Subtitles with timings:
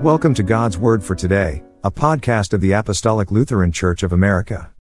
[0.00, 4.72] Welcome to God's Word for Today, a podcast of the Apostolic Lutheran Church of America.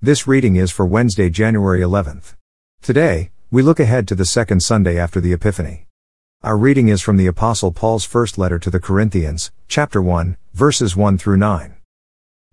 [0.00, 2.36] This reading is for Wednesday, January 11th.
[2.80, 5.86] Today, we look ahead to the second Sunday after the Epiphany.
[6.42, 10.96] Our reading is from the Apostle Paul's first letter to the Corinthians, chapter 1, verses
[10.96, 11.74] 1 through 9.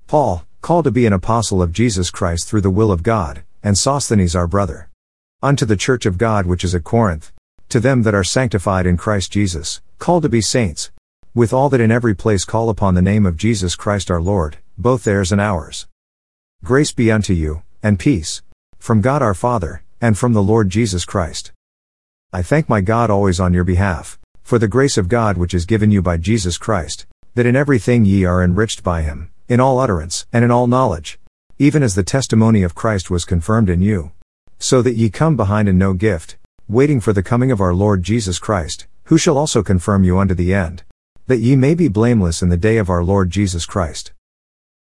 [0.05, 3.77] Paul, called to be an apostle of Jesus Christ through the will of God, and
[3.77, 4.89] Sosthenes our brother.
[5.41, 7.31] Unto the church of God which is at Corinth,
[7.69, 10.91] to them that are sanctified in Christ Jesus, called to be saints,
[11.35, 14.57] with all that in every place call upon the name of Jesus Christ our Lord,
[14.77, 15.87] both theirs and ours.
[16.63, 18.43] Grace be unto you, and peace,
[18.77, 21.51] from God our Father, and from the Lord Jesus Christ.
[22.31, 25.65] I thank my God always on your behalf, for the grace of God which is
[25.65, 29.79] given you by Jesus Christ, that in everything ye are enriched by him, in all
[29.79, 31.19] utterance, and in all knowledge,
[31.57, 34.11] even as the testimony of Christ was confirmed in you.
[34.59, 38.03] So that ye come behind in no gift, waiting for the coming of our Lord
[38.03, 40.83] Jesus Christ, who shall also confirm you unto the end
[41.27, 44.11] that ye may be blameless in the day of our Lord Jesus Christ.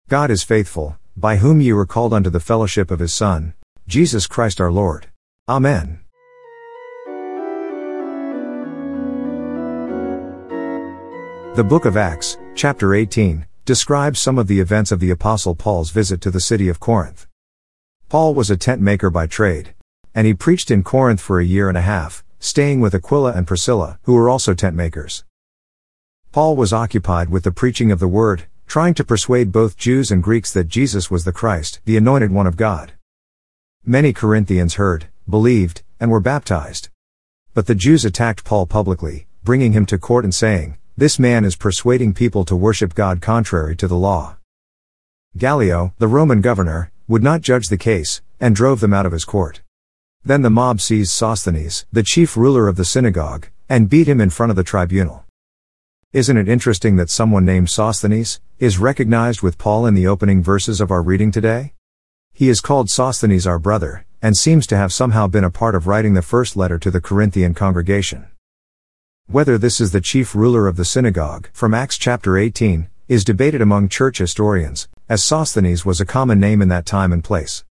[0.08, 3.54] God is faithful, by whom ye were called unto the fellowship of his Son,
[3.88, 5.08] Jesus Christ our Lord.
[5.50, 6.00] Amen.
[11.56, 15.92] The book of Acts, chapter 18, describes some of the events of the Apostle Paul's
[15.92, 17.28] visit to the city of Corinth.
[18.08, 19.76] Paul was a tent maker by trade,
[20.16, 23.46] and he preached in Corinth for a year and a half, staying with Aquila and
[23.46, 25.26] Priscilla, who were also tent makers.
[26.32, 30.24] Paul was occupied with the preaching of the word, trying to persuade both Jews and
[30.24, 32.94] Greeks that Jesus was the Christ, the anointed one of God.
[33.86, 36.88] Many Corinthians heard, believed, and were baptized.
[37.54, 41.58] But the Jews attacked Paul publicly, bringing him to court and saying, This man is
[41.58, 44.38] persuading people to worship God contrary to the law.
[45.38, 49.25] Gallio, the Roman governor, would not judge the case, and drove them out of his
[49.25, 49.64] court.
[50.24, 54.30] Then the mob seized Sosthenes, the chief ruler of the synagogue, and beat him in
[54.30, 55.25] front of the tribunal.
[56.13, 60.81] Isn't it interesting that someone named Sosthenes is recognized with Paul in the opening verses
[60.81, 61.72] of our reading today?
[62.33, 65.88] He is called Sosthenes our brother, and seems to have somehow been a part of
[65.88, 68.27] writing the first letter to the Corinthian congregation.
[69.27, 73.61] Whether this is the chief ruler of the synagogue, from Acts chapter 18, is debated
[73.61, 77.63] among church historians, as Sosthenes was a common name in that time and place.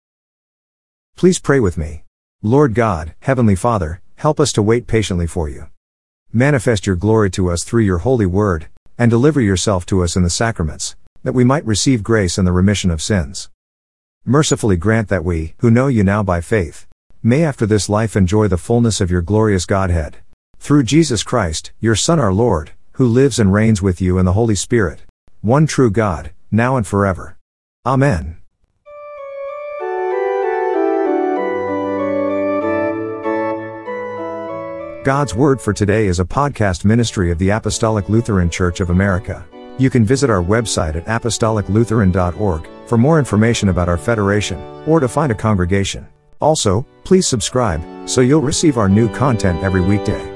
[1.17, 2.05] Please pray with me.
[2.41, 5.67] Lord God, Heavenly Father, help us to wait patiently for you.
[6.33, 8.69] Manifest your glory to us through your holy word,
[8.99, 12.53] and deliver yourself to us in the sacraments, that we might receive grace and the
[12.53, 13.49] remission of sins.
[14.27, 16.87] Mercifully grant that we, who know you now by faith,
[17.23, 20.19] may after this life enjoy the fullness of your glorious Godhead.
[20.59, 24.35] Through Jesus Christ, your Son our Lord, who lives and reigns with you in the
[24.35, 25.05] Holy Spirit,
[25.41, 27.39] one true God, now and forever.
[27.87, 28.38] Amen.
[35.05, 39.47] God's Word for Today is a podcast ministry of the Apostolic Lutheran Church of America.
[39.79, 45.07] You can visit our website at apostoliclutheran.org for more information about our federation, or to
[45.07, 46.09] find a congregation.
[46.41, 50.28] Also, please subscribe, so you'll receive our new content every weekday.